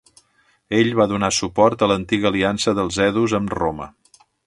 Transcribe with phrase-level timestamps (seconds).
[0.77, 3.93] Ell va donar suport a l'antiga aliança dels hedus amb Roma.